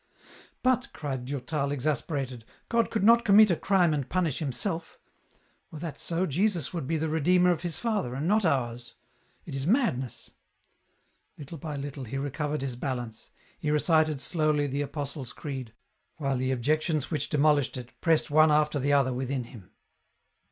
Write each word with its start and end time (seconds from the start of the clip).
"But," 0.63 0.87
cried 0.93 1.25
Durtal, 1.25 1.71
exasperated," 1.71 2.43
God 2.69 2.89
could 2.89 3.03
not 3.03 3.23
commit 3.23 3.51
a 3.51 3.55
crime 3.55 3.93
and 3.93 4.09
punish 4.09 4.39
Himself: 4.39 4.97
were 5.69 5.77
that 5.77 5.99
so, 5.99 6.25
Jesus 6.25 6.73
would 6.73 6.87
be 6.87 6.97
the 6.97 7.07
Redeemer 7.07 7.51
of 7.51 7.61
His 7.61 7.77
Father, 7.77 8.15
and 8.15 8.27
not 8.27 8.43
ours; 8.43 8.95
it 9.45 9.53
is 9.53 9.67
madness!" 9.67 10.31
Little 11.37 11.59
by 11.59 11.75
little 11.75 12.05
he 12.05 12.17
recovered 12.17 12.63
his 12.63 12.75
balance; 12.75 13.29
he 13.59 13.69
recited 13.69 14.19
slowly 14.19 14.65
the 14.65 14.81
Apostles' 14.81 15.33
Creed, 15.33 15.71
while 16.17 16.35
the 16.35 16.49
objections 16.51 17.11
which 17.11 17.29
de 17.29 17.37
molished 17.37 17.77
it, 17.77 17.91
pressed 18.01 18.31
one 18.31 18.49
after 18.51 18.79
the 18.79 18.93
other 18.93 19.13
within 19.13 19.43
him. 19.43 19.69